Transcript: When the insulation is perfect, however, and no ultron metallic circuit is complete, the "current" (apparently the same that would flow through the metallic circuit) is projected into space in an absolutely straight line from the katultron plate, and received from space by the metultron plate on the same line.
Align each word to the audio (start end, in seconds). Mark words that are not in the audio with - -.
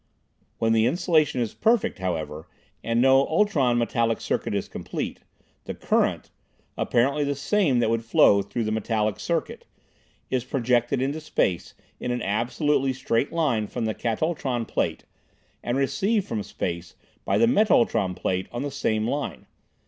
When 0.57 0.73
the 0.73 0.87
insulation 0.87 1.41
is 1.41 1.53
perfect, 1.53 1.99
however, 1.99 2.47
and 2.83 2.99
no 3.03 3.27
ultron 3.27 3.77
metallic 3.77 4.19
circuit 4.19 4.55
is 4.55 4.67
complete, 4.67 5.19
the 5.65 5.75
"current" 5.75 6.31
(apparently 6.75 7.23
the 7.23 7.35
same 7.35 7.77
that 7.77 7.89
would 7.91 8.03
flow 8.03 8.41
through 8.41 8.63
the 8.63 8.71
metallic 8.71 9.19
circuit) 9.19 9.63
is 10.31 10.43
projected 10.43 11.03
into 11.03 11.21
space 11.21 11.75
in 11.99 12.09
an 12.09 12.23
absolutely 12.23 12.93
straight 12.93 13.31
line 13.31 13.67
from 13.67 13.85
the 13.85 13.93
katultron 13.93 14.65
plate, 14.65 15.03
and 15.61 15.77
received 15.77 16.27
from 16.27 16.41
space 16.41 16.95
by 17.23 17.37
the 17.37 17.45
metultron 17.45 18.15
plate 18.15 18.47
on 18.51 18.63
the 18.63 18.71
same 18.71 19.07
line. 19.07 19.45